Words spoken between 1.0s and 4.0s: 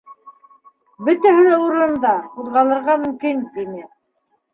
—Бөтәһе лә урынында, ҡуҙғалырға мөмкин,— тине.